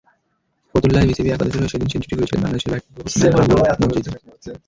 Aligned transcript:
ফতুল্লায় 0.75 1.07
BCB 1.09 1.29
একাদশের 1.31 1.61
হয়ে 1.61 1.71
সেদিন 1.73 1.89
সেঞ্চুরি 1.91 2.15
করেছিলেন 2.17 2.41
বাংলাদেশের 2.43 2.69
ব্যাটসম্যান 2.71 3.33
আবদুল 3.63 3.89
মজিদ। 3.89 4.05